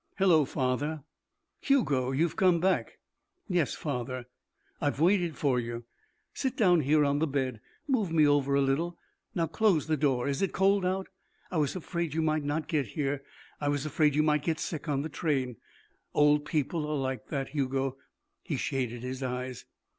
[0.17, 1.03] "Hello, father."
[1.59, 2.09] "Hugo!
[2.11, 2.97] You've come back."
[3.47, 4.25] "Yes, father."
[4.81, 5.83] "I've waited for you.
[6.33, 7.61] Sit down here on the bed.
[7.87, 8.97] Move me over a little.
[9.35, 10.27] Now close the door.
[10.27, 11.09] Is it cold out?
[11.51, 13.21] I was afraid you might not get here.
[13.59, 15.57] I was afraid you might get sick on the train.
[16.15, 17.97] Old people are like that, Hugo."
[18.41, 19.65] He shaded his eyes.